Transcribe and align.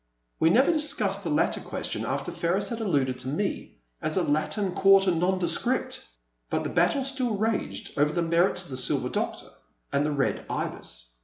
'* 0.21 0.39
We 0.39 0.49
never 0.49 0.71
discussed 0.71 1.23
the 1.23 1.29
latter 1.29 1.61
question 1.61 2.07
after 2.07 2.31
Penis 2.31 2.69
had 2.69 2.79
alluded 2.81 3.19
to 3.19 3.27
me 3.27 3.75
as 4.01 4.17
a'' 4.17 4.23
Latin 4.39 4.71
Quarter 4.71 5.11
Nondescript,'* 5.11 6.03
but 6.49 6.63
the 6.63 6.71
battle 6.71 7.03
still 7.03 7.37
raged 7.37 7.93
over 7.95 8.11
the 8.11 8.23
merits 8.23 8.63
of 8.63 8.71
the 8.71 8.77
Silver 8.77 9.09
Doctor 9.09 9.49
and 9.93 10.03
the 10.03 10.11
Red 10.11 10.43
Ibis. 10.49 11.05